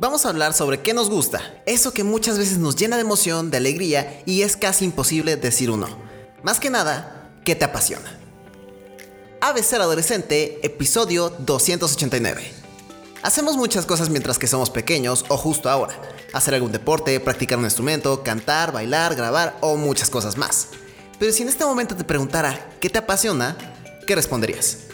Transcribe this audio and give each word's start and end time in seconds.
Vamos 0.00 0.24
a 0.24 0.28
hablar 0.28 0.54
sobre 0.54 0.80
qué 0.80 0.94
nos 0.94 1.10
gusta, 1.10 1.60
eso 1.66 1.92
que 1.92 2.04
muchas 2.04 2.38
veces 2.38 2.58
nos 2.58 2.76
llena 2.76 2.94
de 2.94 3.02
emoción, 3.02 3.50
de 3.50 3.56
alegría 3.56 4.22
y 4.26 4.42
es 4.42 4.56
casi 4.56 4.84
imposible 4.84 5.34
decir 5.34 5.72
uno. 5.72 5.88
Más 6.44 6.60
que 6.60 6.70
nada, 6.70 7.32
¿qué 7.44 7.56
te 7.56 7.64
apasiona? 7.64 8.16
ABC 9.40 9.72
Adolescente, 9.72 10.60
episodio 10.62 11.30
289. 11.40 12.48
Hacemos 13.24 13.56
muchas 13.56 13.86
cosas 13.86 14.08
mientras 14.08 14.38
que 14.38 14.46
somos 14.46 14.70
pequeños 14.70 15.24
o 15.30 15.36
justo 15.36 15.68
ahora. 15.68 16.00
Hacer 16.32 16.54
algún 16.54 16.70
deporte, 16.70 17.18
practicar 17.18 17.58
un 17.58 17.64
instrumento, 17.64 18.22
cantar, 18.22 18.70
bailar, 18.70 19.16
grabar 19.16 19.56
o 19.62 19.74
muchas 19.74 20.10
cosas 20.10 20.36
más. 20.36 20.68
Pero 21.18 21.32
si 21.32 21.42
en 21.42 21.48
este 21.48 21.64
momento 21.64 21.96
te 21.96 22.04
preguntara 22.04 22.70
qué 22.80 22.88
te 22.88 22.98
apasiona, 22.98 23.56
¿qué 24.06 24.14
responderías? 24.14 24.87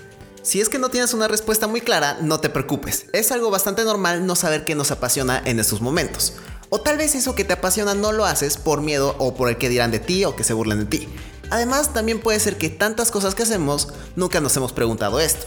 Si 0.45 0.61
es 0.61 0.69
que 0.69 0.79
no 0.79 0.91
tienes 0.91 1.15
una 1.15 1.27
respuesta 1.27 1.67
muy 1.67 1.81
clara, 1.81 2.19
no 2.21 2.39
te 2.39 2.51
preocupes. 2.51 3.07
Es 3.15 3.33
algo 3.33 3.51
bastante 3.51 3.83
normal 3.83 4.27
no 4.27 4.37
saber 4.37 4.67
qué 4.67 4.75
nos 4.75 4.91
apasiona 4.91 5.41
en 5.47 5.59
estos 5.59 5.81
momentos. 5.81 6.35
O 6.69 6.83
tal 6.83 6.99
vez 6.99 7.15
eso 7.15 7.35
que 7.35 7.45
te 7.45 7.55
apasiona 7.55 7.95
no 7.95 8.13
lo 8.13 8.27
haces 8.27 8.59
por 8.59 8.83
miedo 8.83 9.17
o 9.19 9.35
por 9.35 9.49
el 9.49 9.57
que 9.57 9.71
dirán 9.71 9.91
de 9.91 10.01
ti 10.01 10.27
o 10.27 10.37
que 10.37 10.45
se 10.45 10.53
burlen 10.53 10.81
de 10.81 10.85
ti. 10.85 11.09
Además, 11.49 11.95
también 11.95 12.21
puede 12.21 12.41
ser 12.41 12.59
que 12.59 12.69
tantas 12.69 13.11
cosas 13.11 13.35
que 13.35 13.43
hacemos 13.43 13.89
nunca 14.17 14.43
nos 14.43 14.55
hemos 14.59 14.75
preguntado 14.75 15.19
esto. 15.19 15.47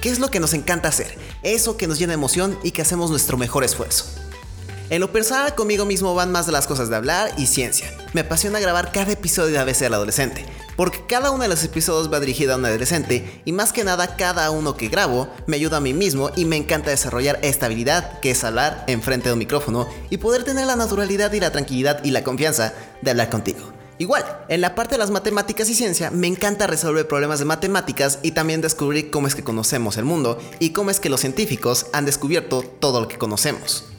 ¿Qué 0.00 0.10
es 0.10 0.20
lo 0.20 0.30
que 0.30 0.38
nos 0.38 0.54
encanta 0.54 0.88
hacer? 0.88 1.18
Eso 1.42 1.76
que 1.76 1.88
nos 1.88 1.98
llena 1.98 2.14
emoción 2.14 2.56
y 2.62 2.70
que 2.70 2.82
hacemos 2.82 3.10
nuestro 3.10 3.36
mejor 3.36 3.64
esfuerzo. 3.64 4.19
En 4.90 5.00
lo 5.00 5.12
personal 5.12 5.54
conmigo 5.54 5.84
mismo 5.84 6.16
van 6.16 6.32
más 6.32 6.46
de 6.46 6.52
las 6.52 6.66
cosas 6.66 6.90
de 6.90 6.96
hablar 6.96 7.30
y 7.38 7.46
ciencia. 7.46 7.96
Me 8.12 8.22
apasiona 8.22 8.58
grabar 8.58 8.90
cada 8.90 9.12
episodio 9.12 9.52
de 9.52 9.58
ABC 9.60 9.82
al 9.82 9.94
adolescente 9.94 10.44
porque 10.76 11.06
cada 11.06 11.30
uno 11.30 11.44
de 11.44 11.48
los 11.48 11.62
episodios 11.62 12.12
va 12.12 12.18
dirigido 12.18 12.54
a 12.54 12.56
un 12.56 12.64
adolescente 12.64 13.42
y 13.44 13.52
más 13.52 13.72
que 13.72 13.84
nada 13.84 14.16
cada 14.16 14.50
uno 14.50 14.76
que 14.76 14.88
grabo 14.88 15.28
me 15.46 15.56
ayuda 15.56 15.76
a 15.76 15.80
mí 15.80 15.94
mismo 15.94 16.30
y 16.34 16.44
me 16.44 16.56
encanta 16.56 16.90
desarrollar 16.90 17.38
esta 17.42 17.66
habilidad 17.66 18.18
que 18.18 18.32
es 18.32 18.42
hablar 18.42 18.82
enfrente 18.88 19.28
de 19.28 19.34
un 19.34 19.38
micrófono 19.38 19.86
y 20.08 20.16
poder 20.16 20.42
tener 20.42 20.66
la 20.66 20.74
naturalidad 20.74 21.32
y 21.34 21.40
la 21.40 21.52
tranquilidad 21.52 22.02
y 22.02 22.10
la 22.10 22.24
confianza 22.24 22.74
de 23.00 23.10
hablar 23.12 23.30
contigo. 23.30 23.60
Igual, 23.98 24.24
en 24.48 24.60
la 24.60 24.74
parte 24.74 24.94
de 24.94 24.98
las 24.98 25.10
matemáticas 25.10 25.68
y 25.68 25.74
ciencia 25.74 26.10
me 26.10 26.26
encanta 26.26 26.66
resolver 26.66 27.06
problemas 27.06 27.38
de 27.38 27.44
matemáticas 27.44 28.18
y 28.22 28.32
también 28.32 28.60
descubrir 28.60 29.10
cómo 29.10 29.28
es 29.28 29.36
que 29.36 29.44
conocemos 29.44 29.98
el 29.98 30.04
mundo 30.04 30.40
y 30.58 30.70
cómo 30.70 30.90
es 30.90 30.98
que 30.98 31.10
los 31.10 31.20
científicos 31.20 31.86
han 31.92 32.06
descubierto 32.06 32.62
todo 32.62 33.00
lo 33.00 33.06
que 33.06 33.18
conocemos. 33.18 33.89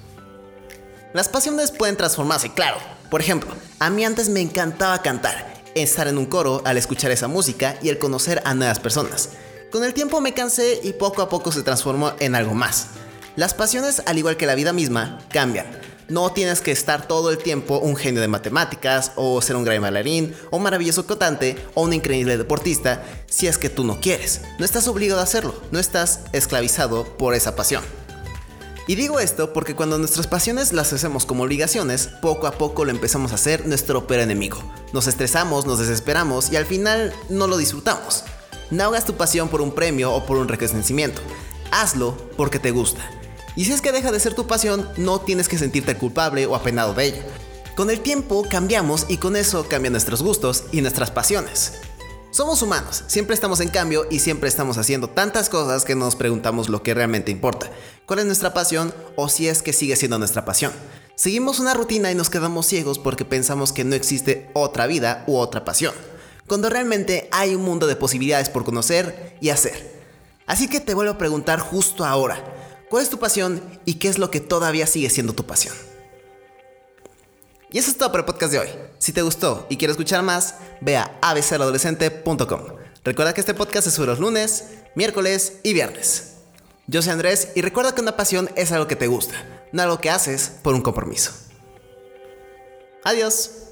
Las 1.13 1.27
pasiones 1.27 1.71
pueden 1.71 1.97
transformarse, 1.97 2.53
claro. 2.53 2.77
Por 3.09 3.19
ejemplo, 3.19 3.53
a 3.79 3.89
mí 3.89 4.05
antes 4.05 4.29
me 4.29 4.39
encantaba 4.39 5.01
cantar 5.01 5.53
estar 5.75 6.07
en 6.07 6.17
un 6.17 6.25
coro 6.25 6.61
al 6.63 6.77
escuchar 6.77 7.11
esa 7.11 7.27
música 7.27 7.77
y 7.81 7.89
el 7.89 7.99
conocer 7.99 8.41
a 8.45 8.53
nuevas 8.53 8.79
personas. 8.79 9.29
Con 9.71 9.83
el 9.83 9.93
tiempo 9.93 10.21
me 10.21 10.33
cansé 10.33 10.79
y 10.83 10.93
poco 10.93 11.21
a 11.21 11.27
poco 11.27 11.51
se 11.51 11.63
transformó 11.63 12.13
en 12.19 12.33
algo 12.33 12.53
más. 12.53 12.87
Las 13.35 13.53
pasiones, 13.53 14.01
al 14.05 14.17
igual 14.17 14.37
que 14.37 14.45
la 14.45 14.55
vida 14.55 14.71
misma, 14.71 15.19
cambian. 15.29 15.65
No 16.07 16.31
tienes 16.31 16.61
que 16.61 16.71
estar 16.71 17.07
todo 17.07 17.29
el 17.29 17.37
tiempo 17.37 17.79
un 17.79 17.95
genio 17.95 18.21
de 18.21 18.27
matemáticas, 18.27 19.11
o 19.15 19.41
ser 19.41 19.57
un 19.57 19.63
gran 19.63 19.81
bailarín, 19.81 20.33
o 20.49 20.57
un 20.57 20.63
maravilloso 20.63 21.05
cantante, 21.05 21.57
o 21.73 21.83
un 21.83 21.93
increíble 21.93 22.37
deportista, 22.37 23.03
si 23.27 23.47
es 23.47 23.57
que 23.57 23.69
tú 23.69 23.83
no 23.83 23.99
quieres. 23.99 24.41
No 24.59 24.65
estás 24.65 24.87
obligado 24.87 25.19
a 25.21 25.23
hacerlo, 25.23 25.55
no 25.71 25.79
estás 25.79 26.21
esclavizado 26.33 27.05
por 27.17 27.33
esa 27.33 27.55
pasión. 27.55 27.83
Y 28.91 28.95
digo 28.95 29.21
esto 29.21 29.53
porque 29.53 29.73
cuando 29.73 29.97
nuestras 29.97 30.27
pasiones 30.27 30.73
las 30.73 30.91
hacemos 30.91 31.25
como 31.25 31.43
obligaciones, 31.43 32.09
poco 32.21 32.45
a 32.45 32.51
poco 32.51 32.83
lo 32.83 32.91
empezamos 32.91 33.31
a 33.31 33.35
hacer 33.35 33.65
nuestro 33.65 34.05
peor 34.05 34.19
enemigo. 34.19 34.61
Nos 34.91 35.07
estresamos, 35.07 35.65
nos 35.65 35.79
desesperamos 35.79 36.51
y 36.51 36.57
al 36.57 36.65
final 36.65 37.13
no 37.29 37.47
lo 37.47 37.55
disfrutamos. 37.55 38.25
No 38.69 38.83
hagas 38.83 39.05
tu 39.05 39.13
pasión 39.13 39.47
por 39.47 39.61
un 39.61 39.71
premio 39.71 40.13
o 40.13 40.25
por 40.25 40.35
un 40.35 40.49
reconocimiento. 40.49 41.21
Hazlo 41.71 42.17
porque 42.35 42.59
te 42.59 42.71
gusta. 42.71 42.99
Y 43.55 43.63
si 43.63 43.71
es 43.71 43.79
que 43.79 43.93
deja 43.93 44.11
de 44.11 44.19
ser 44.19 44.33
tu 44.33 44.45
pasión, 44.45 44.85
no 44.97 45.21
tienes 45.21 45.47
que 45.47 45.57
sentirte 45.57 45.95
culpable 45.95 46.45
o 46.45 46.53
apenado 46.53 46.93
de 46.93 47.05
ello. 47.05 47.23
Con 47.77 47.91
el 47.91 48.01
tiempo 48.01 48.45
cambiamos 48.49 49.05
y 49.07 49.15
con 49.15 49.37
eso 49.37 49.69
cambian 49.69 49.93
nuestros 49.93 50.21
gustos 50.21 50.65
y 50.73 50.81
nuestras 50.81 51.11
pasiones. 51.11 51.75
Somos 52.31 52.61
humanos, 52.61 53.03
siempre 53.07 53.33
estamos 53.33 53.59
en 53.59 53.67
cambio 53.67 54.07
y 54.09 54.19
siempre 54.19 54.47
estamos 54.47 54.77
haciendo 54.77 55.09
tantas 55.09 55.49
cosas 55.49 55.83
que 55.83 55.95
nos 55.95 56.15
preguntamos 56.15 56.69
lo 56.69 56.81
que 56.81 56.93
realmente 56.93 57.29
importa, 57.29 57.69
cuál 58.05 58.19
es 58.19 58.25
nuestra 58.25 58.53
pasión 58.53 58.93
o 59.17 59.27
si 59.27 59.49
es 59.49 59.61
que 59.61 59.73
sigue 59.73 59.97
siendo 59.97 60.17
nuestra 60.17 60.45
pasión. 60.45 60.71
Seguimos 61.15 61.59
una 61.59 61.73
rutina 61.73 62.09
y 62.09 62.15
nos 62.15 62.29
quedamos 62.29 62.67
ciegos 62.67 62.99
porque 62.99 63.25
pensamos 63.25 63.73
que 63.73 63.83
no 63.83 63.95
existe 63.95 64.49
otra 64.53 64.87
vida 64.87 65.25
u 65.27 65.35
otra 65.35 65.65
pasión, 65.65 65.93
cuando 66.47 66.69
realmente 66.69 67.27
hay 67.33 67.53
un 67.53 67.63
mundo 67.63 67.85
de 67.85 67.97
posibilidades 67.97 68.47
por 68.47 68.63
conocer 68.63 69.35
y 69.41 69.49
hacer. 69.49 70.01
Así 70.47 70.69
que 70.69 70.79
te 70.79 70.93
vuelvo 70.93 71.11
a 71.11 71.17
preguntar 71.17 71.59
justo 71.59 72.05
ahora, 72.05 72.41
¿cuál 72.89 73.03
es 73.03 73.09
tu 73.09 73.19
pasión 73.19 73.61
y 73.83 73.95
qué 73.95 74.07
es 74.07 74.17
lo 74.17 74.31
que 74.31 74.39
todavía 74.39 74.87
sigue 74.87 75.09
siendo 75.09 75.33
tu 75.33 75.45
pasión? 75.45 75.75
Y 77.71 77.77
eso 77.77 77.89
es 77.89 77.97
todo 77.97 78.11
para 78.11 78.21
el 78.21 78.25
podcast 78.25 78.51
de 78.51 78.59
hoy. 78.59 78.67
Si 78.97 79.13
te 79.13 79.21
gustó 79.21 79.65
y 79.69 79.77
quieres 79.77 79.93
escuchar 79.93 80.23
más, 80.23 80.55
ve 80.81 80.97
a 80.97 81.17
abcaladolescente.com. 81.21 82.61
Recuerda 83.03 83.33
que 83.33 83.39
este 83.39 83.53
podcast 83.53 83.87
es 83.87 83.93
sobre 83.93 84.11
los 84.11 84.19
lunes, 84.19 84.65
miércoles 84.93 85.59
y 85.63 85.73
viernes. 85.73 86.33
Yo 86.87 87.01
soy 87.01 87.13
Andrés 87.13 87.49
y 87.55 87.61
recuerda 87.61 87.95
que 87.95 88.01
una 88.01 88.17
pasión 88.17 88.49
es 88.55 88.71
algo 88.73 88.87
que 88.87 88.97
te 88.97 89.07
gusta, 89.07 89.35
no 89.71 89.81
algo 89.81 89.99
que 89.99 90.09
haces 90.09 90.51
por 90.61 90.75
un 90.75 90.81
compromiso. 90.81 91.31
Adiós. 93.05 93.70